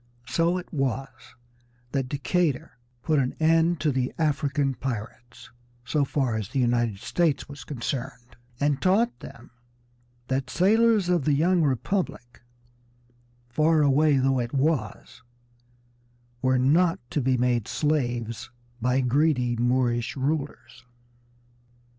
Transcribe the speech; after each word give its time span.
So 0.27 0.57
it 0.57 0.67
was 0.73 1.35
that 1.91 2.09
Decatur 2.09 2.79
put 3.03 3.19
an 3.19 3.35
end 3.39 3.79
to 3.81 3.91
the 3.91 4.11
African 4.17 4.73
pirates, 4.73 5.51
so 5.85 6.05
far 6.05 6.35
as 6.35 6.49
the 6.49 6.59
United 6.59 6.97
States 6.97 7.47
was 7.47 7.63
concerned, 7.63 8.35
and 8.59 8.81
taught 8.81 9.19
them 9.19 9.51
that 10.27 10.49
sailors 10.49 11.07
of 11.07 11.25
the 11.25 11.35
young 11.35 11.61
Republic, 11.61 12.41
far 13.47 13.83
away 13.83 14.17
though 14.17 14.39
it 14.39 14.55
was, 14.55 15.21
were 16.41 16.57
not 16.57 16.97
to 17.11 17.21
be 17.21 17.37
made 17.37 17.67
slaves 17.67 18.49
by 18.81 19.01
greedy 19.01 19.55
Moorish 19.55 20.17
rulers. 20.17 20.83